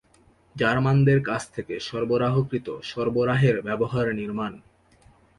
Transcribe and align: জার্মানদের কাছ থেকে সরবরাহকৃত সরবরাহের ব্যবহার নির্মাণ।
জার্মানদের 0.55 1.19
কাছ 1.23 1.41
থেকে 1.51 1.75
সরবরাহকৃত 1.79 2.67
সরবরাহের 2.81 3.55
ব্যবহার 3.61 4.05
নির্মাণ। 4.15 4.53